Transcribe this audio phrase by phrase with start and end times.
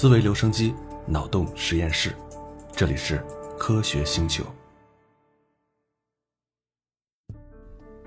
[0.00, 0.72] 思维留声机，
[1.06, 2.16] 脑洞实验室，
[2.74, 3.22] 这里是
[3.58, 4.42] 科学星球。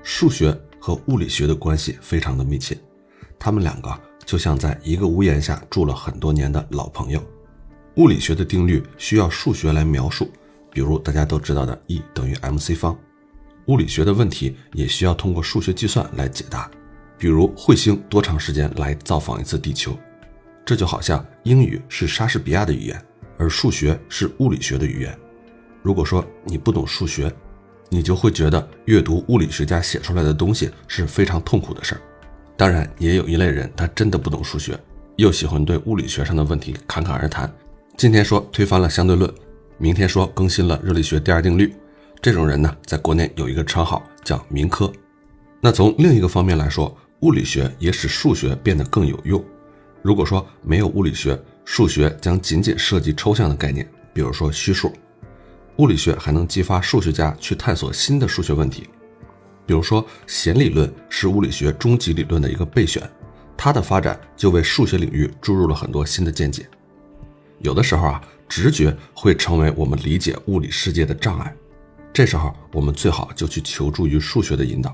[0.01, 2.75] 数学和物理学的关系非常的密切，
[3.37, 3.95] 他们两个
[4.25, 7.23] 就像在一个屋檐下住了很多年的老朋友。
[7.97, 10.31] 物理学的定律需要数学来描述，
[10.71, 12.97] 比如大家都知道的 E 等于 mc 方。
[13.67, 16.71] 物理学的问题也需要通过数学计算来解答，
[17.19, 19.95] 比如彗星多长时间来造访一次地球。
[20.65, 23.05] 这就好像英语是莎士比亚的语言，
[23.37, 25.17] 而数学是物理学的语言。
[25.81, 27.31] 如果说你不懂数学，
[27.89, 32.01] 你就会觉得阅读物理学家写出来的东西是非常痛苦的事儿。
[32.55, 34.79] 当然，也有一类人，他真的不懂数学，
[35.17, 37.53] 又喜欢对物理学上的问题侃侃而谈。
[37.97, 39.31] 今天说推翻了相对论，
[39.77, 41.75] 明天说更新了热力学第二定律。
[42.21, 44.89] 这种人呢，在国内有一个称号叫“民科”。
[45.59, 49.43] 那从另一个方面来说，物理学也使数学变得更有用。
[50.03, 54.91] 如果说没有物理学，数学将仅仅涉及抽象的概念，比如说虚数。
[55.77, 58.89] 物理学还能激发数学家去探索新的数学问题，
[59.65, 63.09] 比如说弦理论是物理学终极理论的一个备选，
[63.55, 66.67] 它的发展就为数学领域注入了很多新的见解。
[67.59, 71.55] 有的时候啊，直觉会成为我们理解物理世界的障碍，
[72.11, 74.93] 这时候我们最好就去求助于数学的引导。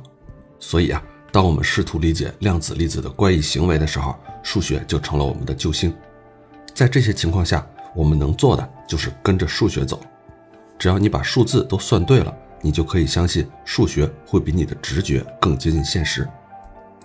[0.60, 1.04] 所以啊。
[1.32, 5.94] 当我们试图理解量子粒子的怪异行为的时候，数学就成了我们的救星。
[6.74, 10.02] 在这些情况下，我们能做的就是跟着数学走。
[10.78, 16.28] 只要你把数字都算对了，你就可以相信数学会比你的直觉更接近现实。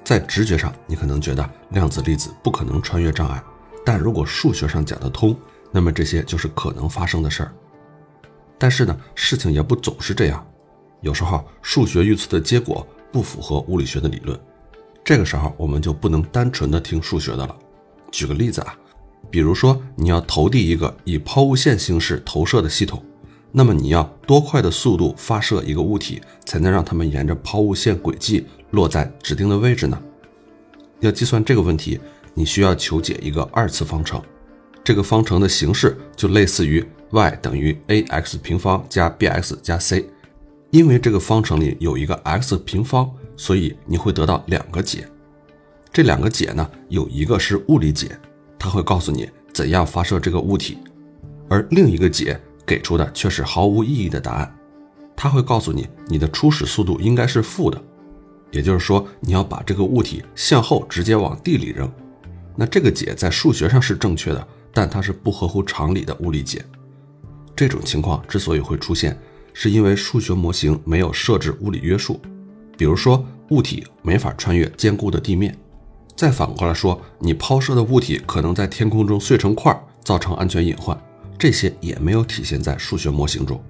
[0.02, 3.42] 在直觉上，你可能觉得量子粒子不可能穿越障碍，
[3.84, 5.36] 但如果数学上讲得通，
[5.72, 7.52] 那么这些就是可能发生的事儿。
[8.56, 10.46] 但是呢，事情也不总是这样，
[11.00, 12.86] 有时候数学预测的结果。
[13.14, 14.36] 不符合物理学的理论，
[15.04, 17.56] 这个时候我们就不能单纯的听数学的了。
[18.10, 18.76] 举个例子啊，
[19.30, 23.00] 比如说你要投递一个以抛物线形式投射的系统，
[23.52, 29.96] 那么你要多快的速度发射一个物体，才能让它们沿着抛物线轨迹落在指定的位置呢？
[30.98, 32.00] 要计算这个问题，
[32.34, 34.20] 你需要求解一个二次方程，
[34.82, 40.04] 这个方程的形式就类似于 y 等于 ax 平方加 bx 加 c。
[40.74, 45.08] 因为这个方程里有一个 x 平方，所以你会得到两个解。
[45.92, 48.18] 这两个解呢，有一个是物理解，
[48.58, 50.76] 它会告诉你怎样发射这个物体；
[51.48, 52.36] 而另一个解
[52.66, 54.58] 给出的却是毫无意义的答案，
[55.14, 57.80] 它会告诉你你的初始速度应该是负的，
[58.50, 61.88] 也就是说你要把这个物体向后直接往地里扔。
[62.56, 66.64] 那这个解在数学上是正确的，但它是不合乎常理的物理解。
[67.54, 69.16] 这种情况之所以会出现。
[69.54, 72.20] 是因为数学模型没有设置物理约束，
[72.76, 75.56] 比如说物体没法穿越坚固的地面。
[76.16, 80.96] 再反过来说，你抛射的物体可能在天空中碎成块，造成安全隐患，
[81.38, 83.62] 这些也没有体现在数学模型中。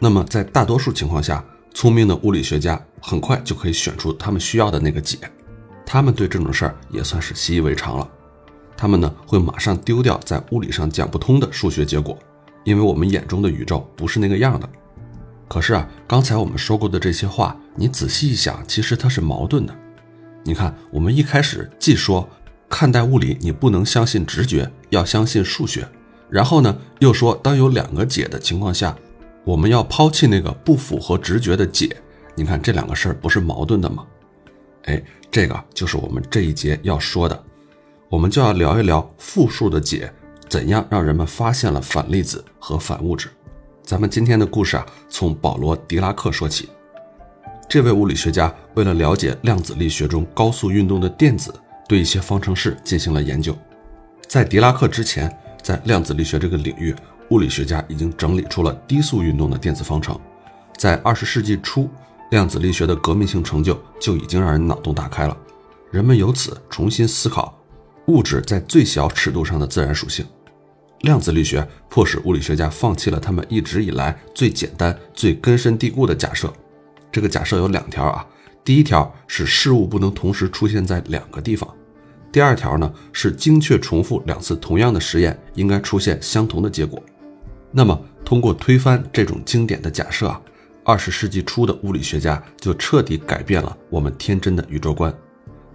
[0.00, 1.44] 那么在大多数情况下，
[1.74, 5.18] 聪明的物理学家很快就可以选出他们需要的那个解，
[5.86, 8.08] 他们对这种事儿也算是习以为常了。
[8.76, 12.18] 他们呢会马上丢掉在物理上讲不通的数学结果，
[12.64, 14.68] 因为我们眼中的宇宙不是那个样的。
[15.48, 19.74] 可是啊，刚才我们说过的这些话，你仔细一想，其实它是矛盾的。
[20.44, 22.28] 你看，我们一开始既说
[22.68, 25.88] 看待物理你不能相信直觉，要相信数学，
[26.28, 28.96] 然后呢又说当有两个解的情况下，
[29.44, 31.96] 我们要抛弃那个不符合直觉的解。
[32.34, 34.06] 你看这两个事儿不是矛盾的吗？
[34.84, 37.44] 哎，这个就是我们这一节要说的，
[38.08, 40.12] 我们就要聊一聊复数的解
[40.48, 43.28] 怎样让人们发现了反粒子和反物质。
[43.88, 46.68] 咱们今天的故事啊，从保罗·狄拉克说起。
[47.66, 51.50] 这位物理学家为了了解量子力学中高速运动的电子，
[51.88, 53.56] 对一些方程式进行了研究。
[54.26, 56.94] 在狄拉克之前，在量子力学这个领域，
[57.30, 60.20] 物理学家已经整理出了低速运动的电子方程。
[60.76, 61.88] 在二十世纪初，
[62.30, 65.34] 量子力学的革命性成就就已经让人脑洞大开了。
[65.90, 67.58] 人们由此重新思考
[68.08, 70.26] 物质在最小尺度上的自然属性。
[71.02, 76.52] 量子力学迫使物理学家放弃了他们一直以来最简单、最根深蒂固的假设。
[77.12, 78.26] 这个假设有两条啊，
[78.64, 81.68] 第一条是事物不能同时出现在两个地方；
[82.32, 87.02] 第二条呢是精确重复两次同样的实验应该出现相同的结果。
[87.70, 90.40] 那么，通过推翻这种经典的假设啊，
[90.84, 95.14] 二十世纪初的物理学家就彻底改变了我们天真的宇宙观，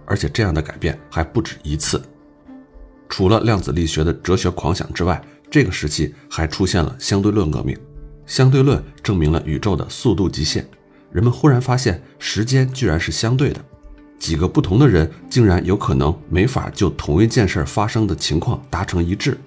[0.04, 2.02] 而且这样的改变还不止一次。
[3.08, 7.76] 除了量子力学的哲学狂想之外，这个时期还出现了相对论革命。
[8.26, 10.66] 相对论证明了宇宙的速度极限。
[11.12, 13.64] 人们忽然发现，时间居然是相对的，
[14.18, 19.38] 几个不同的人竟然有可能没法就同一件事发生的情况达成一致。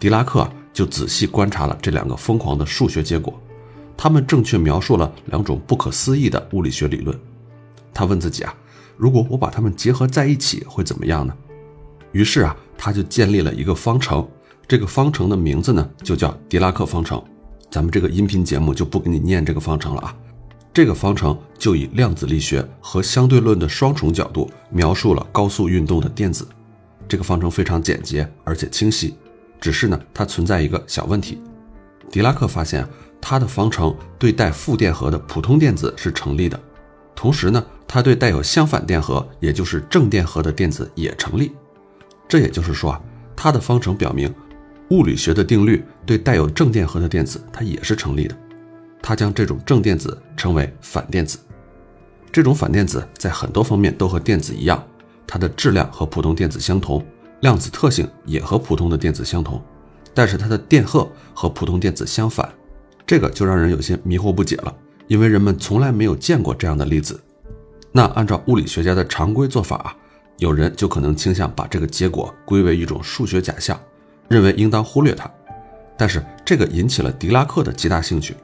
[0.00, 3.40] 狄拉克就仔细观察了这两个疯狂的数学结果，
[3.96, 7.16] 他们正确描述了两种不可思议的物理学理论。
[7.94, 8.52] 他问自己啊，
[8.96, 11.32] 如果我把它们结合在一起会怎么样呢？
[12.12, 14.26] 于是啊，他就建立了一个方程，
[14.68, 17.22] 这个方程的名字呢就叫狄拉克方程。
[17.70, 20.16] 咱们这个音频节目就不给你念这个方程了啊。
[20.74, 26.46] 这个方程就以量子力学和相对论的双重角度描述了高速运动的电子。
[27.08, 29.14] 这个方程非常简洁而且清晰，
[29.60, 31.42] 只是呢，它存在一个小问题。
[32.10, 32.86] 狄拉克发现，
[33.20, 36.58] 他的方程对带负电荷的普通电子是成立的，
[37.14, 41.52] 同时呢，它对带有相反电荷，也就是正电荷的电子也成立。
[42.32, 42.98] 这也就是说啊，
[43.36, 44.34] 他的方程表明，
[44.88, 48.34] 物理学的定律对带有正电荷的电子它也是成立的。
[49.02, 51.38] 他将这种正电子称为反电子。
[52.32, 54.82] 这种反电子在很多方面都和电子一样，
[55.26, 57.04] 它的质量和普通电子相同，
[57.40, 59.62] 量子特性也和普通的电子相同，
[60.14, 62.50] 但是它的电荷和普通电子相反，
[63.06, 64.74] 这个就让人有些迷惑不解了，
[65.06, 67.22] 因为人们从来没有见过这样的粒子。
[67.92, 69.94] 那按照物理学家的常规做法，
[70.38, 73.78] 有人就可能倾向把这个结果归为一种数学假象，
[74.28, 75.30] 认为应当忽略它。
[75.96, 78.34] 但是这个引起了狄拉克的极大兴趣。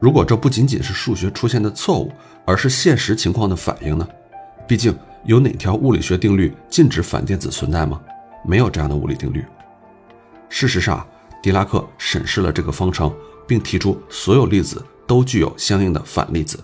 [0.00, 2.10] 如果这不仅仅是数学出现的错误，
[2.44, 4.08] 而是现实情况的反应呢？
[4.66, 8.00] 毕竟有哪条物理学定律禁止反电子存在吗？
[8.44, 9.44] 没有这样的物理定律。
[10.48, 11.06] 事实上，
[11.42, 13.14] 狄拉克审视了这个方程，
[13.46, 16.58] 并提出所有粒子都具有相应的反粒子。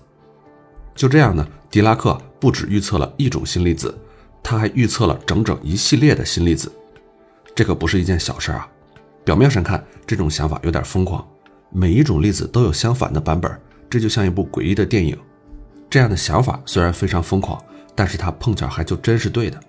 [0.95, 3.97] 就这样呢，狄拉克不止预测了一种新粒子，
[4.43, 6.73] 他还预测了整整一系列的新粒子。
[7.55, 8.69] 这可不是一件小事啊！
[9.25, 11.27] 表面上看，这种想法有点疯狂。
[11.71, 13.51] 每一种粒子都有相反的版本，
[13.91, 15.19] 这就像一部诡异的电影。
[15.91, 17.63] 这样的想法虽然非常疯狂，
[17.95, 19.61] 但是它碰巧还就真是对的。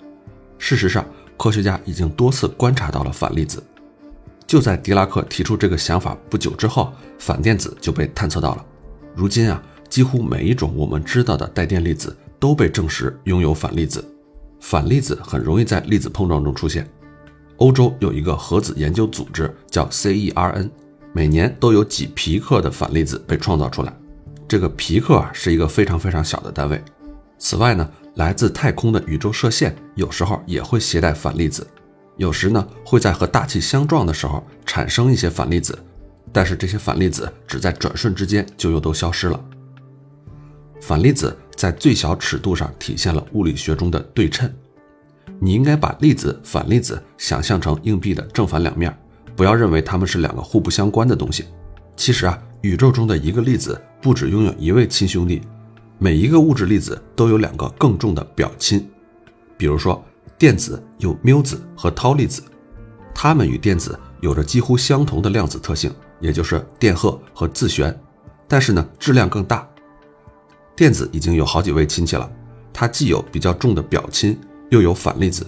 [0.57, 1.05] 事实上，
[1.35, 3.63] 科学家已经多次观察到了反粒子。
[4.45, 8.65] 就在狄拉克提出这个想法不久之后，反电子就被探测到了。
[9.15, 14.03] 如今啊，几乎每一种我们知道的带电粒子都被证实拥有反粒子。
[14.59, 16.89] 反粒子很容易在粒子碰撞中出现。
[17.57, 20.69] 欧洲有一个核子研究组织叫 CERN。
[21.11, 23.91] 每年都有几皮克的反粒子被创造出来，
[24.47, 26.79] 这个皮克啊是一个非常非常小的单位。
[27.39, 31.65] 此外呢，来自太空的宇宙射线有时候也会携带反粒子，
[32.17, 35.77] 有时呢会在和大气相撞的时候产生一些反粒子，
[36.31, 39.43] 但是这些反粒子只在转瞬之间就又都消失了。
[40.79, 44.49] 反粒子在最小尺度上体现了物理学中的对称，
[45.41, 48.97] 你应该把粒子、反粒子想象成硬币的正反两面。
[49.35, 51.43] 不要认为它们是两个互不相关的东西。
[51.97, 55.41] 其实啊，宇宙中的一个粒子不只拥有一位亲兄弟，
[55.97, 58.89] 每一个物质粒子都有两个更重的表亲。
[59.57, 60.01] 比如说，
[60.37, 62.41] 电子有缪子和涛粒子，
[63.13, 65.91] 它们与电子有着几乎相同的量子特性，
[66.21, 67.93] 也就是电荷和自旋，
[68.47, 69.67] 但是呢，质量更大。
[70.79, 72.31] 电子已经有好几位亲戚了，
[72.71, 74.39] 它既有比较重的表亲，
[74.69, 75.45] 又有反粒子。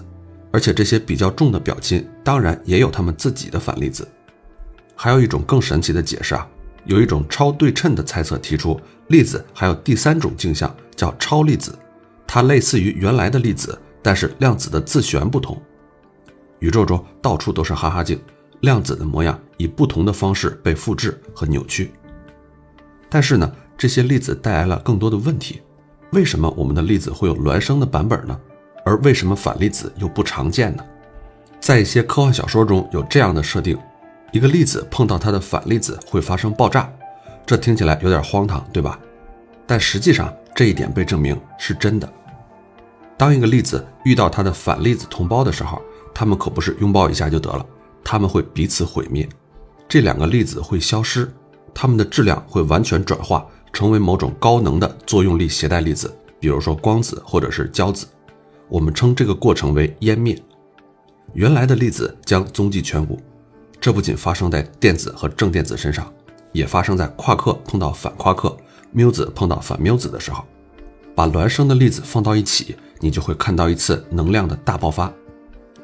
[0.51, 4.05] 而且这些比较重的表亲，当然也有他们自己的反粒子。
[4.93, 6.45] 还有一种更神奇的解释啊，
[6.83, 11.73] 有一种超对称的猜测提出，粒子还有第三种镜像，叫超粒子。
[12.27, 15.57] 它类似于原来的粒子，但是量子的自旋不同。
[16.59, 18.19] 宇宙中到处都是哈哈镜，
[18.59, 21.89] 量子的模样以不同的方式被复制和扭曲。
[23.07, 23.49] 但是呢，
[23.81, 25.59] 这些粒子带来了更多的问题。
[26.11, 28.39] 为什么我们的粒子会有孪生的版本呢？
[28.85, 30.85] 而为什么反粒子又不常见呢？
[31.59, 33.75] 在一些科幻小说中有这样的设定：
[34.31, 36.93] 一个粒子碰到它的反粒子会发生爆炸。
[37.43, 38.99] 这听起来有点荒唐，对吧？
[39.65, 42.07] 但实际上这一点被证明是真的。
[43.17, 45.81] 当一个粒子遇到它的反粒子同胞的时候，
[46.13, 47.65] 它们可不是拥抱一下就得了，
[48.03, 49.27] 它们会彼此毁灭。
[49.89, 51.33] 这两个粒子会消失，
[51.73, 53.43] 它们的质量会完全转化
[53.73, 58.07] 成为某种高能的作用力携带粒子，比如说光子或者是胶子。
[58.67, 60.41] 我们称这个过程为湮灭，
[61.33, 63.19] 原来的粒子将踪迹全无。
[63.79, 66.11] 这不仅发生在电子和正电子身上，
[66.51, 68.55] 也发生在夸克碰到反夸克、
[68.91, 70.45] 缪子碰到反缪子的时候。
[71.13, 75.11] 把孪生的粒子放到一起，你就会看到一次能量的大爆发。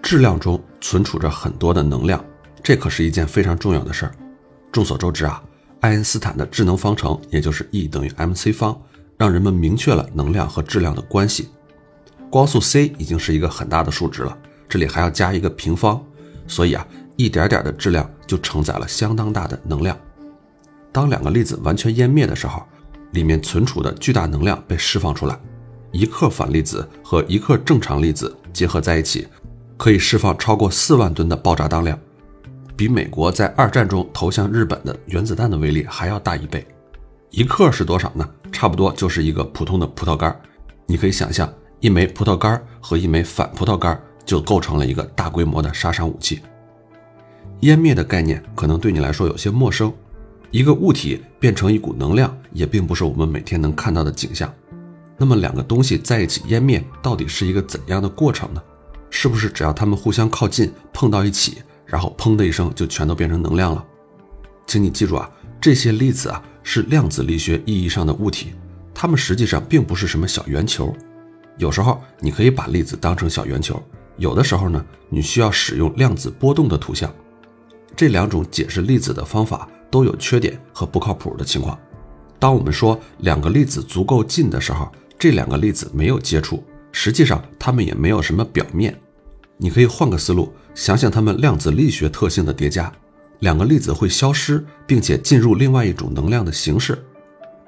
[0.02, 2.24] 质量中存储着很多的能量，
[2.64, 4.12] 这可是一件非常重要的事儿。
[4.72, 5.44] 众所周知啊，
[5.80, 8.80] 爱因斯坦的智能方程，也就是 E 等于 mc 方，
[9.18, 11.50] 让人们明确了能量和质量的关系。
[12.30, 16.04] 光速 c 已经是一个很大的数值了，这里还要加一个平方，
[16.48, 19.98] 所以啊，一点点的质量就承载了相当大的能量。
[20.92, 22.64] 当两个粒子完全湮灭的时候，
[23.12, 25.40] 里面存储的巨大能量被释放出来，
[25.92, 29.28] 一克反粒子和一克正常粒子结合在一起，
[29.78, 31.98] 可以释放超过四万吨的爆炸当量。
[32.78, 36.64] 比美国在二战中投向日本的原子弹的威力还要大一倍。
[37.32, 38.30] 一克是多少呢？
[38.52, 40.40] 差不多就是一个普通的葡萄干。
[40.86, 46.40] 你可以想象，一枚葡萄干和一枚反葡萄干就构成了一个大规模的杀伤武器。
[47.62, 49.92] 湮灭的概念可能对你来说有些陌生。
[50.52, 54.54] 一个物体变成一股能量，也并不是我们每天能看到的景象。
[55.18, 58.62] 那么，两个东西在一起湮灭，到底是一个怎样的过程呢？
[59.10, 61.58] 是不是只要它们互相靠近，碰到一起，
[61.88, 63.84] 然后砰的一声就全都变成能量了？
[64.68, 65.28] 请你记住啊，
[65.60, 68.54] 这些粒子啊是量子力学意义上的物体，
[68.94, 70.94] 它们实际上并不是什么小圆球。
[71.58, 73.82] 有时候你可以把粒子当成小圆球，
[74.18, 77.12] 有的时候呢，你需要使用量子波动的图像。
[77.96, 81.80] 这两种解释粒子的方法都有缺点和不靠谱的情况。
[82.38, 88.96] 当我们说两个粒子足够近的时候，这两个粒子没有接触，实际上它们也没有什么表面。
[89.58, 92.92] 你可以换个思路，想想它们量子力学特性的叠加，
[93.40, 97.04] 两个粒子会消失，并且进入另外一种能量的形式。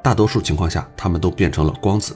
[0.03, 2.15] 大多数情况下，它们都变成了光子。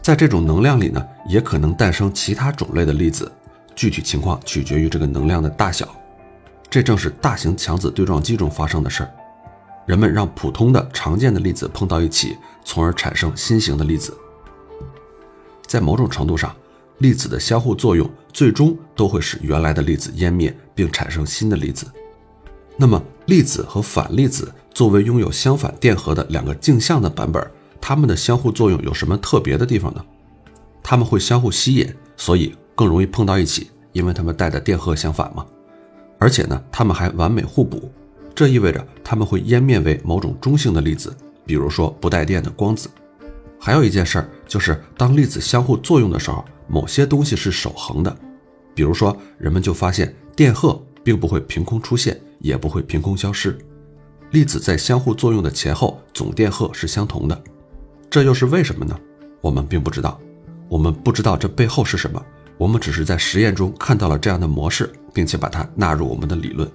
[0.00, 3.30] 在这种能量里呢，也可能诞生其他种类的粒子，
[3.74, 5.88] 具体情况取决于这个能量的大小。
[6.70, 9.10] 这正是大型强子对撞机中发生的事儿。
[9.86, 14.16] 人们让普通的常见的粒子碰到一起，从而产生新型的粒子。
[15.66, 16.54] 在某种程度上，
[17.00, 21.86] 粒子的相互作用最终都会使原来的粒子湮灭，并产生新的粒子。
[22.76, 27.44] 那么，粒子和反粒子作为拥有相反电荷的两个镜像的版本，
[27.80, 30.04] 它们的相互作用有什么特别的地方呢？
[30.82, 35.44] 它们会相互吸引，所以更容易碰到一起，因为它们带的电荷相反嘛。
[36.18, 37.90] 而且呢，它们还完美互补，
[38.34, 41.16] 这意味着它们会湮灭为某种中性的粒子，
[41.46, 42.90] 比如说不带电的光子。
[43.58, 48.16] 还有一件事儿，就是当粒子相互作用的时候，某些东西是守恒的。
[48.74, 53.58] 比如说，人们就发现电荷并不会凭空出现，也不会凭空消失。
[54.30, 57.42] 粒子在相互作用的前后，总电荷是相同的。
[58.08, 58.98] 这又是为什么呢？
[59.40, 60.18] 我们并不知道。
[60.68, 62.24] 我们不知道这背后是什么。
[62.56, 66.70] 我们只是在实验中看到了这样的模式，并且把它纳入我们的理论。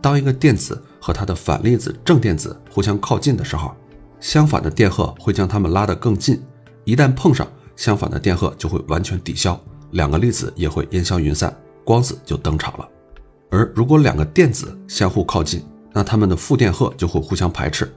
[0.00, 3.76] 当一个电子和它的反粒子正电子互相靠近的时候，
[4.18, 6.42] 相反的电荷会将它们拉得更近，
[6.84, 7.46] 一旦碰上，
[7.80, 9.58] 相反的电荷就会完全抵消，
[9.92, 11.50] 两个粒子也会烟消云散，
[11.82, 12.86] 光子就登场了。
[13.50, 17.90] 而如果两个电子相互靠近，那它们的负电荷就会互相排斥。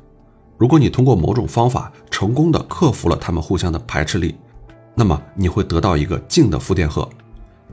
[0.58, 4.36] 如果你通过某种方法成功的克服了它们互相的排斥力，
[4.96, 7.06] 那么你会得到一个静的负电荷，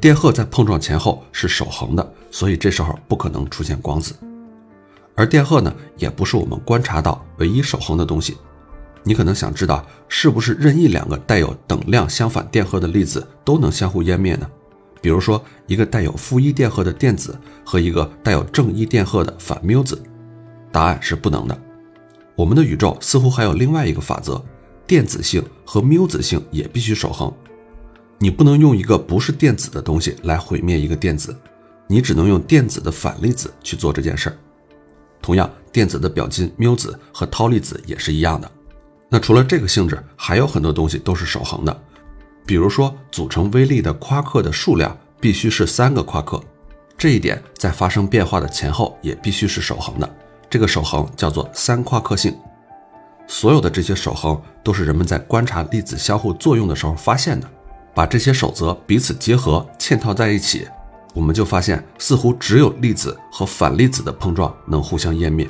[0.01, 4.17] 电荷在碰撞前后是守恒的，所以这时候不可能出现光子。
[5.15, 8.37] 而电荷呢，也不是我们观察到唯一守恒的东西。
[9.03, 14.49] 你可能想知道，是不是任意两个带有等量相反电荷的粒子都能相互湮灭呢？
[15.01, 20.01] 比如说，一个带有负一电荷的电子和一个带有正一电荷的反缪子。
[20.71, 21.59] 答案是不能的。
[22.37, 24.43] 我们的宇宙似乎还有另外一个法则，
[24.87, 27.33] 电子性和缪子性也必须守恒。
[28.19, 31.35] 你不能用一个不是电子的东西来毁灭一个电子，
[31.87, 34.37] 你只能用电子的反粒子去做这件事儿。
[35.23, 38.51] 同样，电子的表金缪子和涛粒子也是一样的。
[39.13, 41.83] 那除了这个性质，还有很多东西都是守恒的。
[42.47, 46.41] 比如说，组成微粒的夸克的数量必须是三个夸克，
[46.97, 50.17] 这一点在发生变化的前后也必须是守恒的。
[50.49, 52.35] 这个守恒叫做三夸克性。
[53.27, 57.51] 所有的这些守恒都是人们在观察粒子相互作用的时候发现的。
[57.93, 60.67] 把这些守则彼此结合、嵌套在一起。
[61.13, 65.49] 我们就发现，似乎只有粒子和反粒子的碰撞能互相湮灭。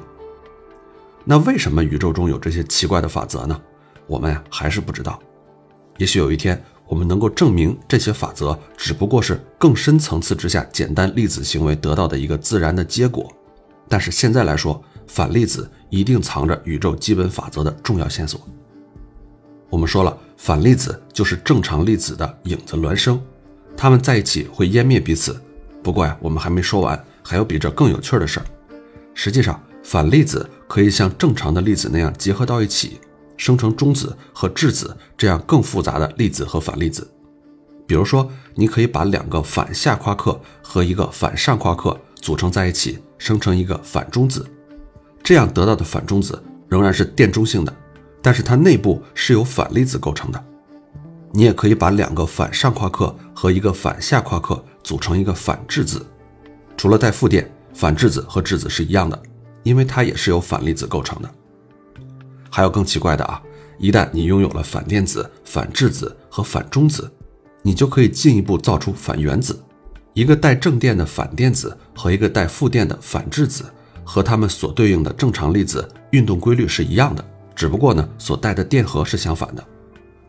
[1.24, 3.60] 那为什么宇宙中有这些奇怪的法则呢？
[4.06, 5.20] 我们呀还是不知道。
[5.98, 13.30] 也许有一天，我们能够证明这些法则只不过是更深层次之下简单粒子行为得到的一个自然的结果。
[13.88, 18.40] 但是现在来说，反粒子一定藏着宇宙基本法则的重要线索。
[19.68, 23.20] 我们说了，反粒子就是正常粒子的影子孪生，
[23.76, 25.40] 它们在一起会湮灭彼此。
[25.82, 28.46] 不过呀，我们还没说完，还有比这更有趣的事儿。
[29.14, 33.00] 实际上，反粒子可以像正常的粒子那样结合到一起，
[33.36, 37.04] 生成中子和质子这样更复杂的粒子和反粒子。
[37.88, 44.46] 比如说，你可以把两个反下夸克和一个反上夸克组成在一起，生成一个反中子。
[45.24, 47.76] 这样得到的反中子仍然是电中性的，
[48.22, 50.40] 但是它内部是由反粒子构成的。
[51.32, 56.06] 你也可以把两个反上夸克和一个反下夸克组成一个反质子，
[56.76, 59.20] 除了带负电，反质子和质子是一样的，
[59.62, 61.30] 因为它也是由反粒子构成的。
[62.50, 63.42] 还有更奇怪的啊，
[63.78, 67.10] 一旦你拥有了反电子、反质子和反中子，
[67.62, 69.62] 你就可以进一步造出反原子。
[70.12, 73.64] 一个带正电的反电子和一个带负电的反质子，
[74.02, 77.24] 和它们所对应的正常粒子运动规律是一样的，
[77.54, 79.64] 只不过呢，所带的电荷是相反的。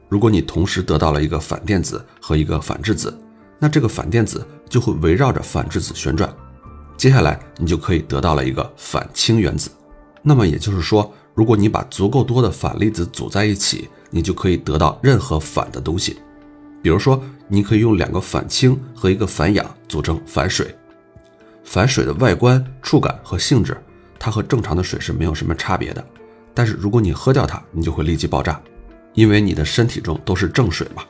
[0.08, 3.18] 如果你同时得到了一个反电子和一个反质子，
[3.58, 6.32] 那这个反电子就会围绕着反质子旋转，
[7.02, 9.72] 接下来你就可以得到了一个反氢原子。
[10.22, 16.18] 那么也就是说，如果你把足够多的反粒子组在一起，你就可以得到任何反的东西。
[16.80, 20.76] 比如说，你可以用两个反氢和一个反氧组成反水。
[21.64, 23.76] 反水的外观、触感和性质，
[24.20, 26.06] 它和正常的水是没有什么差别的。
[26.54, 28.62] 但是如果你喝掉它，你就会立即爆炸，
[29.16, 31.02] 因为你的身体中都是正水嘛。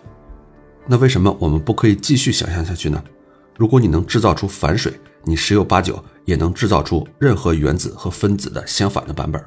[0.88, 3.04] 那为什么我们不可以继续想象下去呢？
[3.58, 4.94] 如果你能制造出反水，
[5.24, 9.44] 你十有八九也能制造出任何原子和分子的相反的版本。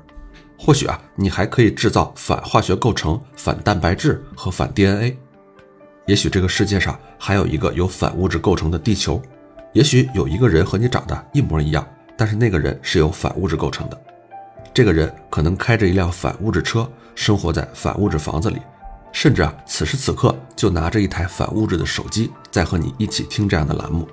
[0.57, 5.17] 或许啊，你还可以制造反化学构成、反蛋白质和反 DNA。
[6.07, 9.21] 也许这个世界上还有一个由反物质构成的地球，
[9.73, 14.01] 也许有一个人和你长得一模一样，但是那个人是由反物质构成的。
[14.73, 18.59] 这个人可能开着一辆反物质车，生活在反物质房子里，
[19.14, 24.09] 甚至啊，此时此刻就拿着一台反物质的手机在和你一起听这样的栏目。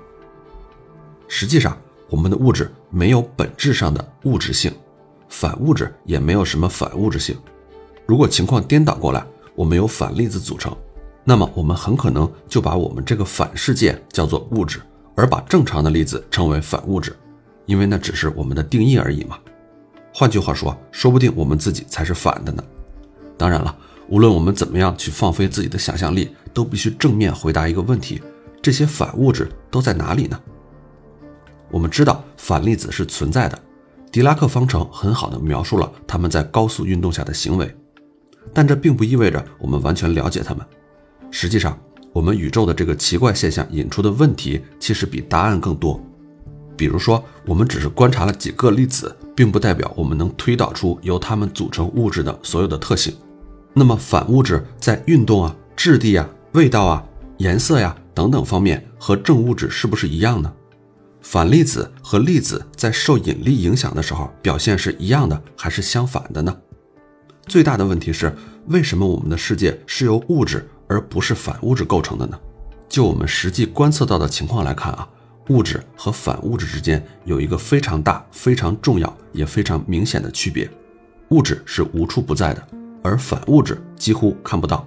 [1.26, 1.76] 实际上，
[2.08, 4.72] 我们的物质没有本质上的物质性，
[5.28, 7.36] 反物质也没有什么反物质性。
[8.06, 10.74] 如果情况颠倒过来，我们由反粒子组成。
[11.24, 14.80] 那么我们很可能就把我们这个反世界叫做物质，
[15.16, 17.14] 而把正常的粒子称为反物质，
[17.66, 19.36] 因为那只是我们的定义而已嘛。
[20.14, 22.62] 换句话说，说不定我们自己才是反的呢。
[23.36, 23.76] 当然了，
[24.12, 28.20] 无论我们怎么样去放飞自己的想象力，都必须正面回答一个问题：
[28.60, 30.38] 这些反物质都在哪里呢？
[31.70, 33.58] 我们知道反粒子是存在的，
[34.10, 37.74] 狄拉克方程很好的描述了它们在高速运动下的行为，
[38.52, 40.62] 但这并不意味着我们完全了解它们。
[41.30, 41.80] 实际上，
[42.12, 45.98] 我们宇宙的这个奇怪现象引出的问题其实比答案更多。
[46.76, 53.14] 比如说，我们只是观察了几个粒子，并不代表我们能推导出由它们组成物质的所有的特性。
[53.74, 57.04] 那么，反物质在运动啊、质地啊、味道啊、
[57.38, 60.52] 颜色呀等等方面和正物质是不是一样呢？
[61.22, 66.54] 反粒子和粒子在受引力影响的时候表现是一样的还是相反的呢？
[67.46, 70.68] 最大的问题是，为什么我们的世界是由物质？
[70.88, 72.38] 而不是反物质构成的呢？
[72.86, 75.08] 就我们实际观测到的情况来看啊，
[75.48, 80.70] 物质和反物质之间有一个非常大、非常重要也非常明显的区别：
[81.30, 82.68] 物质是无处不在的，
[83.02, 84.86] 而反物质几乎看不到。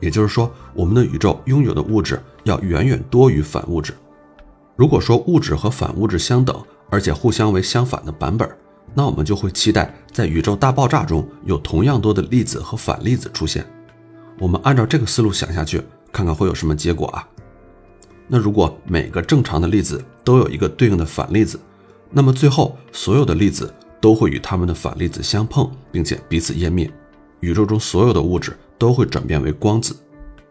[0.00, 3.94] 也就是说，我们的宇宙拥有的物质要远远多于反物质。
[4.76, 8.48] 如果说物质和反物质相等，而且互相为相反的版本，
[8.92, 13.64] 那我们就会期待在宇宙大爆炸中有同样多的粒子和反粒子出现。
[14.38, 15.80] 我们按照这个思路想下去，
[16.12, 17.26] 看看会有什么结果啊？
[18.26, 21.58] 那如果每个正常的粒子都有一个对应的反粒子，
[22.10, 26.92] 那么最后所有的粒子都会与它们的反粒子相碰，并且彼此湮灭，
[27.40, 29.96] 宇宙中所有的物质都会转变为光子。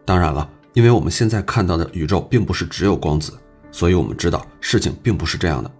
[0.04, 3.32] 当然了，因为我们现在看到的宇宙并不是只有光子，
[3.70, 5.70] 所以我们知道事情并不是这样的。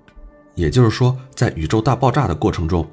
[0.55, 2.89] 也就是说，在宇宙大爆炸的过程中，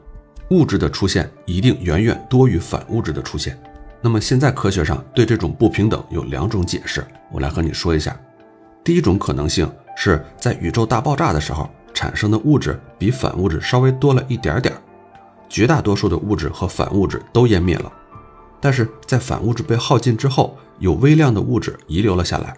[0.49, 3.57] 物质的出现一定远远多于反物质的出现。
[4.01, 8.19] 那么现在科学上对这种不平等有两种解释，我来和你说一下。
[8.83, 14.75] 第一种可能性是在宇宙大爆炸的时候产生的物质比反物质稍微多了一点点，
[15.47, 17.93] 绝大多数的物质和反物质都湮灭了，
[18.61, 22.55] 但是在反物质被耗尽之后，有微量的物质遗留了下来，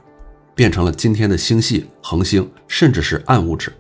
[0.54, 3.74] 变成了今天的星系、恒星，甚至是暗物质。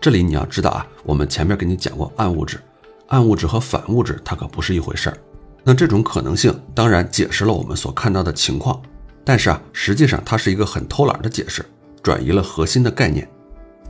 [0.00, 2.60] 这里你要知道啊，我们前面给你讲过暗物质，
[3.08, 5.16] 暗物质和反物质它可不是一回事儿。
[5.64, 8.80] 那这种可能性当然解释了我们所看到的情况，
[9.24, 11.64] 但是啊，实际上它是一个很偷懒的解释，
[12.02, 13.28] 转移了核心的概念。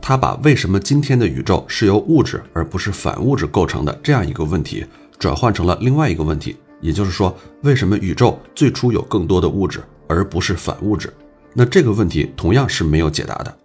[0.01, 4.85] 它把为什么今天的宇宙是由物质而不是反物质构成的这样一个问题，
[5.19, 11.13] 转换成了另外一个问题，也就是说，为什么宇宙最初有更多的物质而不是反物质？
[11.53, 13.57] 那这个问题同样是没有解答的。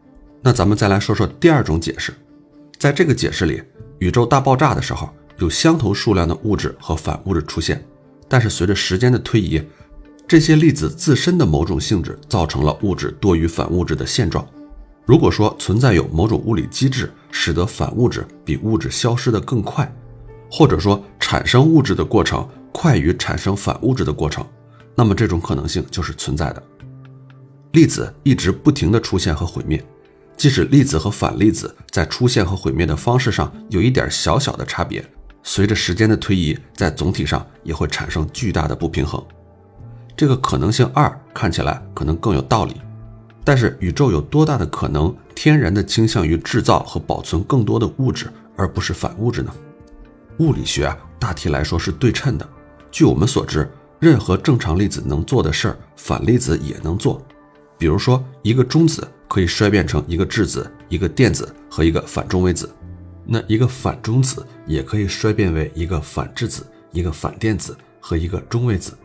[0.43, 2.13] 那咱们再来说说第二种解释，
[2.79, 3.63] 在这个解释里，
[3.99, 7.85] 宇宙大爆炸的时候，有相同数量的物质和反物质出现。
[8.29, 9.63] 但是随着时间的推移，
[10.29, 14.47] 这些粒子自身的某种性质造成了物质多于反物质的现状。
[15.05, 19.89] 如果说存在有某种物理机制使得反物质比物质消失得更快，
[20.51, 24.47] 或者说产生物质的过程快于产生反物质的过程，
[24.95, 26.63] 那么这种可能性就是存在的。
[27.73, 29.85] 粒子一直不停地出现和毁灭，
[30.37, 35.05] 即使粒子和反粒子在出现和毁灭的方式上有一点小小的差别。
[35.43, 39.23] 随着时间的推移，在总体上也会产生巨大的不平衡。
[40.17, 42.75] 这个可能性二看起来可能更有道理。
[43.45, 49.55] 但是宇宙有多大的可能天然的倾向于制造和保存更多的物质，而不是反物质呢？
[50.39, 52.49] 物理学啊，大体来说是对称的。
[52.91, 57.25] 据我们所知，任何正常粒子能做的事儿，反粒子也能做。
[57.79, 62.71] 比如说，一个中子可以衰变成一个质子、一个电子和一个反中微子，
[63.25, 68.97] 那一个反中子也可以衰变为一个反质子、一个反电子和一个中微子。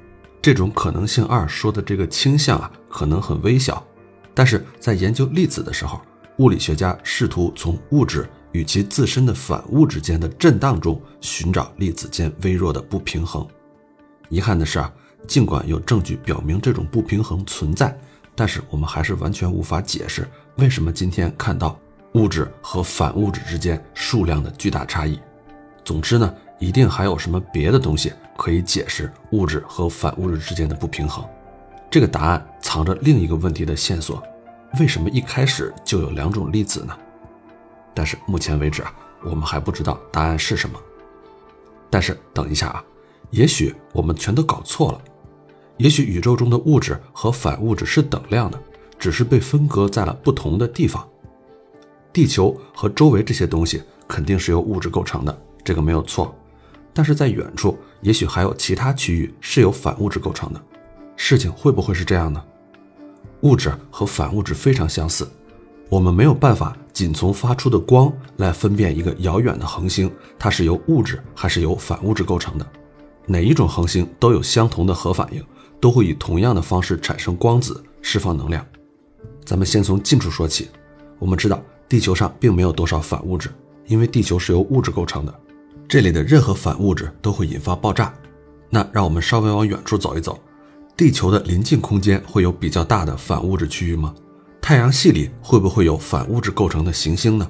[0.42, 3.86] 这种可能性二说的这个倾向啊，可能很微小。
[4.34, 6.02] 但是在研究粒子的时候，
[6.38, 13.48] 物理学家试图从物质与其自身的反物质间的震荡中寻找粒子间微弱的不平衡。
[14.30, 14.92] 遗憾的是啊，
[15.28, 17.98] 尽管有证据表明这种不平衡存在，
[18.36, 21.80] 但是我们还是完全无法解释为什么今天看到
[22.14, 25.20] 物质和反物质之间数量的巨大差异。
[25.84, 31.26] 总之呢，一定还有什么别的东西可以解释物质和反物质之间的不平衡。
[31.90, 34.24] 这个答案藏着另一个问题的线索：
[34.80, 36.98] 为什么一开始就有两种粒子呢？
[37.94, 40.80] 但是目前为止啊，我们还不知道答案是什么。
[41.90, 42.84] 但是等一下啊，
[43.32, 45.02] 也许我们全都搞错了。
[45.78, 48.60] 也许宇宙中的物质和反物质是等量的，
[49.00, 51.08] 只是被分隔在了不同的地方。
[52.14, 56.36] 地球和周围这些东西肯定是由物质构成的，这个没有错。
[56.94, 60.62] 但是在远处，也许还有其他区域是由反物质构成的。
[61.16, 62.44] 事情会不会是这样呢？
[63.42, 65.28] 物质和反物质非常相似，
[65.92, 72.66] 我们没有办法仅从发出的光来分辨一个遥远的恒星，它是由物质还是由反物质构成的。
[73.26, 75.44] 哪一种恒星都有相同的核反应，
[75.82, 78.66] 都会以同样的方式产生光子，释放能量。
[79.44, 80.70] 咱们先从近处说起，
[81.20, 83.50] 我们知道地球上并没有多少反物质，
[83.86, 85.40] 因为地球是由物质构成的，
[85.90, 88.14] 这里的任何反物质都会引发爆炸。
[88.70, 90.40] 那让我们稍微往远处走一走。
[90.96, 94.16] 地球的临近空间会有比较大的反物质区域吗？
[94.62, 97.48] 太阳系里会不会有反物质构成的行星呢？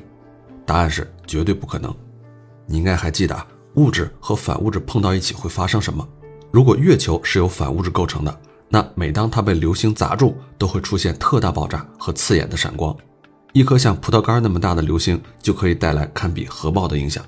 [0.66, 1.94] 答案是绝对不可能。
[2.66, 6.08] 你应该还记得，物质和反物质碰到一起会发生什么？
[6.52, 12.96] 如果月球是由反物质构成的，那每当它被流星砸中，都会出现特大爆炸和刺眼的闪光。
[13.52, 17.24] 一颗像葡萄干那么大的流星就可以带来堪比核爆的影响。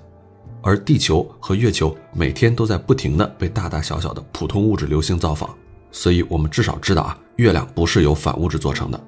[0.62, 5.54] 而地球和月球每天都在不停地被大大小小的普通物质流星造访。
[5.92, 9.00] 所以，我们至少知道啊，月亮不是由反物质做成的。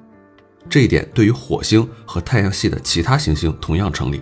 [0.70, 4.22] 这一点对于火星和太阳系的其他行星同样成立。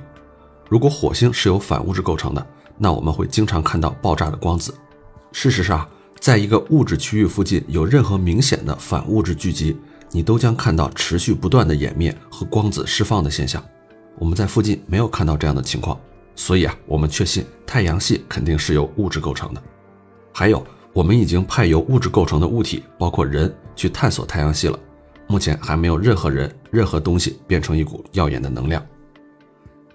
[0.69, 2.45] 如果火星是由反物质构成的，
[2.77, 4.73] 那我们会经常看到爆炸的光子。
[5.31, 5.87] 事实上，
[6.19, 9.77] 在一个物质区域附近有任何明显的反物质聚集，
[10.11, 13.63] 你都将看到持续不断的湮灭和光子释放的现象。
[14.17, 15.99] 我们在附近没有看到这样的情况，
[16.35, 19.61] 所以啊，我们确信太阳系肯定是由物质构成的。
[20.33, 20.65] 还有。
[20.93, 24.77] 我们已经派由物质构成的物体，包括人，去探索太阳系了。
[25.33, 28.85] 目前还没有任何人、任何东西变成一股耀眼的能量。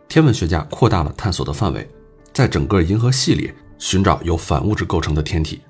[0.08, 1.88] 天文学家扩大了探索的范围，
[2.32, 5.60] 在整个银河系里寻找由反物质构成的天体。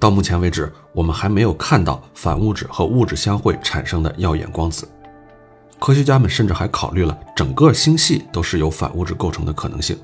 [0.00, 4.88] 到目前为止，我们还没有看到反物质和物质相会产生的耀眼光子。
[5.78, 9.96] 科学家们甚至还考虑了整个星系都是由反物质构成的可能性。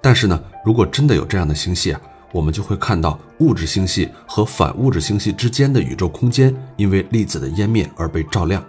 [0.00, 2.00] 但是呢，如果真的有这样的星系啊，
[2.32, 8.64] 我们就会看到物质星系和反物质星系之间的宇宙空间因为粒子的湮灭而被照亮。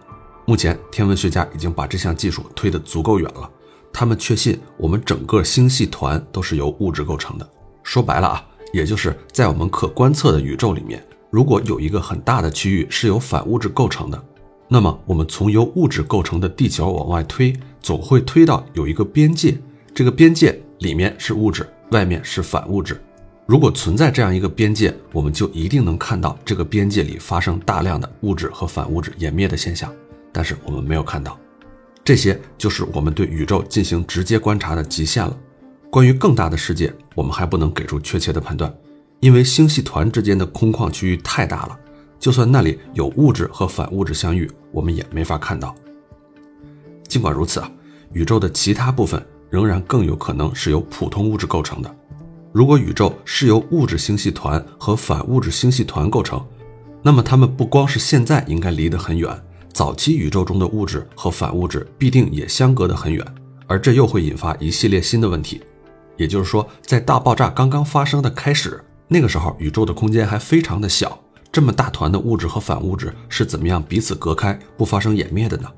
[0.46, 3.50] 目前，天文学家已经把这项技术推得足够远了。
[3.92, 7.50] 他们确信我们整个星系团都是由物质构成的。
[7.84, 14.24] 说白了啊，也就是在我们可观测的宇宙里面，如果有一个很大的区域是由反物质构成的，
[14.68, 19.58] 那么我们从由物质构成的地球往外推，总会推到有一个边界。
[19.94, 23.02] 这个边界里面是物质，外面是反物质。
[23.50, 29.92] 如果存在这样一个边界，我们就一定能看到这个边界里发生大量的物质和反物质湮灭的现象。
[30.32, 31.36] 但是我们没有看到，
[32.04, 35.36] 这些就是我们对宇宙进行直接观察的极限了。
[35.90, 38.72] 关于更大的世界，我们还不能给出确切的判断，
[39.20, 41.80] 因为星系团之间的空旷区域太大了，
[42.20, 45.74] 就算那里有物质和反物质相遇，我们也没法看到。
[47.08, 47.72] 尽管如此啊，
[48.14, 51.96] 宇宙的其他部分仍然更有可能是由普通物质构成的。
[52.52, 56.44] 如果宇宙是由物质星系团和反物质星系团构成，
[57.04, 59.40] 那么它们不光是现在应该离得很远，
[59.72, 63.24] 早期宇宙中的物质和反物质必定也相隔得很远，
[63.68, 65.62] 而这又会引发一系列新的问题。
[66.18, 71.18] 也就是说，在大爆炸刚刚发生的开始，那个时候宇宙的空间还非常的小，
[71.52, 75.70] 这么大团的物质和反物质是怎么样彼此隔开，不发生湮灭的呢？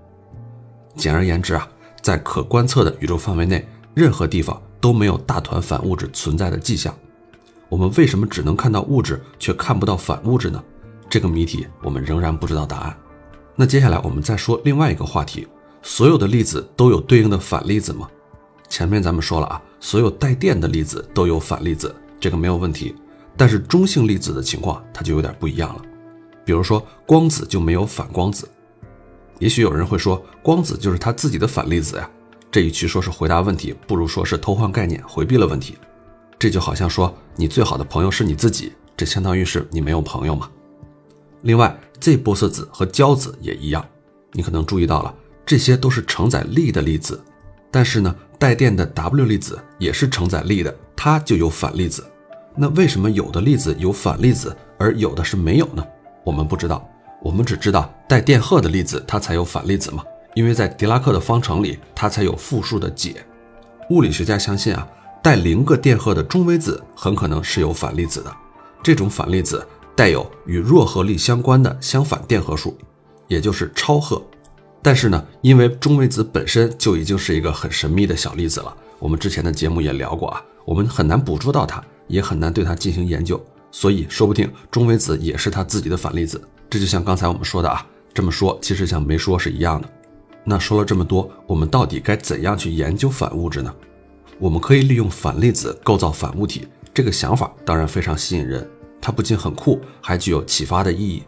[0.95, 1.67] 简而言之啊，
[2.01, 4.59] 在可观测的宇宙范围内，任何地方。
[4.81, 6.93] 都没有大团反物质存在的迹象，
[7.69, 10.61] 我们为什么只能看到物质却看不到反物质呢？
[11.09, 12.97] 这个谜题我们仍然不知道答案。
[13.55, 15.47] 那接下来我们再说另外一个话题：
[15.81, 18.09] 所有的粒子都有对应的反粒子吗？
[18.69, 22.95] 前面咱们说了啊，所有带电的粒子都有反粒子，这个没有问题。
[23.37, 25.81] 但是中性粒子的情况它就有点不一样了，
[26.43, 28.49] 比如说光子就没有反光子。
[29.39, 32.09] 也许有人会说，光子就是它自己的反粒子呀。
[32.51, 35.77] 这与其说是回答问题，不如说是偷换概念，回避了问题。
[36.37, 40.49] 这就好像说你最好的朋友是你自己，这相当于是你没有朋友嘛。
[41.43, 43.83] 另外，Z 玻色子和胶子也一样，
[44.33, 47.23] 你可能注意到了，这些都是承载力的粒子。
[47.71, 52.05] 但是呢，带电的 W 粒子也是承载力的，它就有反粒子。
[52.53, 55.81] 那为什么有的粒子有反粒子，而有的是没有呢？
[56.25, 56.85] 我们不知道，
[57.23, 63.25] 我们只知道带电荷的粒子它才有反粒子嘛，因为在狄拉克的方程里它才有负数的解。
[63.89, 64.87] 物理学家相信啊，
[65.21, 68.33] 带零个电荷的中微子很可能是有反粒子的，
[68.81, 69.65] 这种反粒子
[69.95, 72.77] 带有与弱核力相关的相反电荷数，
[73.27, 74.21] 也就是超荷。
[74.81, 83.39] 但是呢，因为中微子本身就已经是一个很神秘的小粒子了，我们之前的节目也聊过啊，我们很难捕捉到它，也很难对它进行研究，
[83.71, 86.41] 所以说不定中微子也是它自己的反粒子。
[86.69, 89.89] 这就像刚才我们说的啊，这么说其实像没说是一样的。
[90.43, 93.73] 那说了这么多，我们到底该怎样去研究反物质呢？
[94.39, 98.67] 我们可以利用反粒子构造反物体，这个想法当然非常吸引人，
[98.99, 101.23] 它不仅很酷，还具有启发的意义。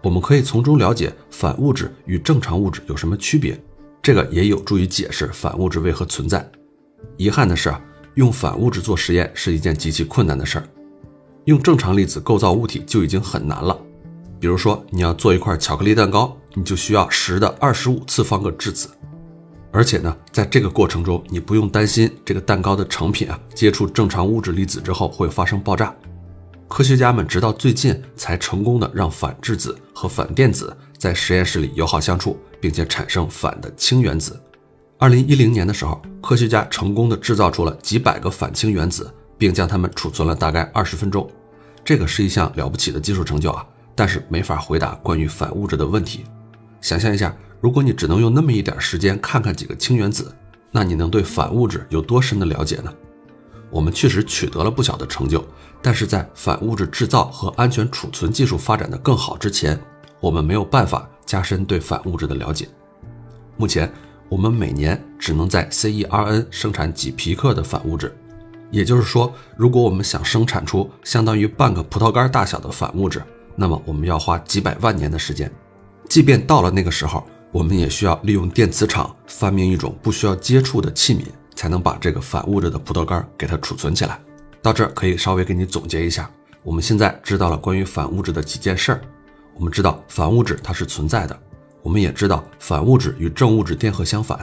[0.00, 3.60] 我们可以从中了解反物质与正常物质有什么区别，
[4.00, 6.48] 这个也有助于解释反物质为何存在。
[7.16, 7.74] 遗憾的是，
[8.14, 10.64] 用反物质做实验是一件极其困难的事儿。
[11.46, 13.76] 用正常粒子构造物体就已经很难了。
[14.38, 18.88] 比如说，你要做一块巧克力蛋糕，你就需要十的二十五次方个质子，
[19.72, 25.94] 而且呢，在这个过程中，你不用担心这个蛋糕的成品啊接触正常物质粒子之后会发生爆炸。
[26.68, 34.40] 科学家们直到最近才成功的让反质子和反电子在实验室里友好相处，并且产生反的氢原子。
[34.98, 41.28] 二零一零年的时候，科学家成功的制造出了几百个反氢原子，并将它们储存了大概二十分钟。
[41.84, 46.24] 这个是一项了不起的技术成就啊，但是没法回答关于反物质的问题。
[46.82, 50.34] 想象一下，如果你只能用那么一点时间看看几个氢原子，
[50.70, 52.92] 那你能对反物质有多深的了解呢？
[53.70, 55.42] 我们确实取得了不小的成就，
[55.80, 59.80] 但是在反物质制造和安全储存技术发展的更好之前，
[60.20, 62.68] 我们没有办法加深对反物质的了解。
[63.56, 63.90] 目前，
[64.28, 68.12] 我们每年只能在 CERN 生产几皮克的反物质，
[68.72, 73.22] 也就是说，如果我们想生产出相当于半个葡萄干大小的反物质，
[73.54, 75.48] 那么我们要花几百万年的时间。
[76.12, 81.22] 即便到了那个时候，我们也需要利用电磁场发明一种不需要接触的器皿。
[81.54, 84.18] 才能把这个反物质的葡萄干给它储存起来。
[84.60, 86.30] 到这儿可以稍微给你总结一下，
[86.62, 89.00] 我们现在知道了关于反物质的几件事儿。
[89.54, 91.38] 我们知道反物质它是存在的，
[91.82, 94.38] 我们也知道反物质与正物质电荷相反，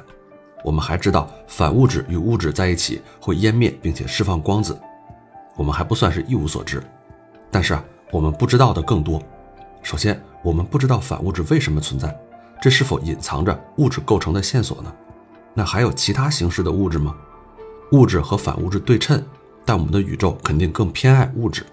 [0.64, 4.76] 我们还知道反物质与物质在一起会湮灭并且释放光子。
[5.56, 6.82] 我们还不算是一无所知，
[7.52, 9.22] 但是啊，我们不知道的更多。
[9.84, 12.18] 首先，我们不知道反物质为什么存在，
[12.62, 14.94] 这是否隐藏着物质构成的线索呢？
[15.54, 17.16] 那还有其他形式的物质吗？
[17.92, 19.22] 物质和反物质对称，
[19.66, 21.66] 但我们的宇宙肯定更偏爱物质。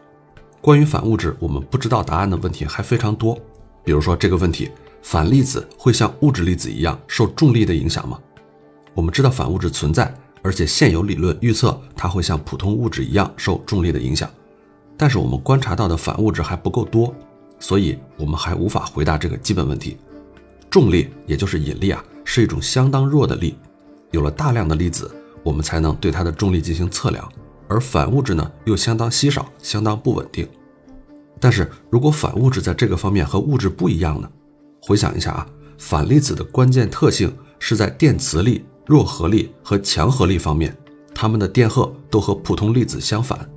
[0.60, 3.38] 关于反物质，我们不知道答案的问题还非常多。
[3.84, 4.70] 比如说这个问题：
[5.02, 8.18] 反粒子会像物质粒子一样受重力的影响吗？
[8.94, 14.28] 我们知道反物质存在，而且现有理论预测它会像普通物质一样受重力的影响。
[14.96, 17.14] 但是我们观察到的反物质还不够多，
[17.58, 19.96] 所以我们还无法回答这个基本问题。
[20.70, 23.56] 重力也就是引力啊，是一种相当弱的力。
[24.10, 25.10] 有了大量的粒子，
[25.42, 27.26] 我们才能对它的重力进行测量，
[27.68, 30.46] 而反物质呢又相当稀少，相当不稳定。
[31.38, 34.30] 但是如果反物质在这个方面和物质不一样呢？
[34.80, 35.46] 回想一下啊，
[35.78, 40.76] 反粒子的关键特性是在电磁力、弱核力和强核力方面，
[41.14, 43.48] 它们的电荷都和普通粒子相反。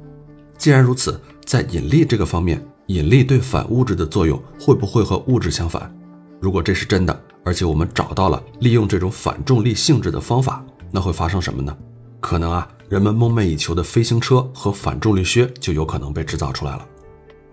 [0.58, 5.96] 既然如此，在引力这个方面，引力对反物质的作用会不会和物质相反？
[6.40, 11.78] 如果这是真的，而且我们找到了利用这种反重力性质的方法，那会发生什么呢？
[12.20, 16.84] 可能啊，人们梦寐以求的飞行车和反重力靴就有可能被制造出来了。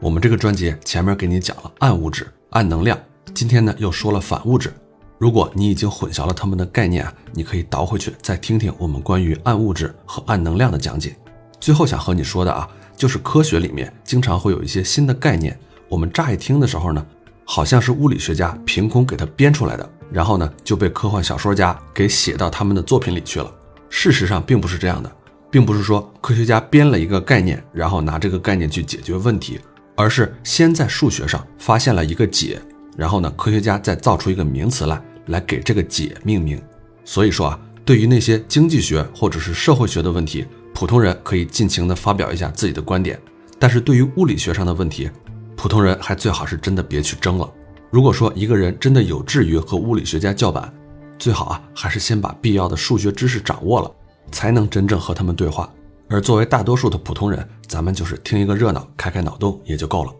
[0.01, 2.99] 我们这个专辑前面给你讲了暗物质、暗能量，
[3.35, 4.73] 今天呢又说了反物质。
[5.19, 11.15] 如果你已经混淆了它们的概念啊，你可以倒回去再听听我们关于暗物质和暗能量的讲解。
[11.61, 12.67] 最后想和你说的啊，
[12.97, 17.07] 就是科学里面经常会有一些新的概念，我们乍一听的时候呢。
[17.49, 23.49] 好像是物理学家凭空给它编出来的，然后呢就被科幻小说家给写到他们的作品里去了。
[23.89, 25.09] 事实上并不是这样的，
[25.49, 29.61] 并不是说科学家编了一个概念，然后拿这个概念去解决问题，
[29.95, 32.61] 而是先在数学上发现了一个解，
[32.97, 36.61] 然后呢，科学家再造出一个名词来，来给这个解命名。
[37.05, 40.45] 所以说啊，对于那些经济学或者是社会学的问题，
[40.77, 43.17] 普通人可以尽情的发表一下自己的观点；
[43.59, 45.11] 但是对于物理学上的问题，
[45.57, 47.51] 普通人还最好是真的别去争了。
[47.91, 50.71] 如果说一个人真的有志于和物理学家叫板，
[51.19, 53.91] 最好啊，还是先把必要的数学知识掌握了，
[54.31, 55.73] 才能真正和他们对话。
[56.11, 60.13] 而作为大多数的普通人，咱们就是听一个热闹，开开脑洞也就够了。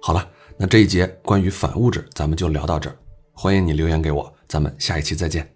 [0.00, 2.96] 好了，那这一节关于反物质，咱们就聊到这儿。
[3.34, 5.53] 欢迎你留言给我，咱们下一期再见。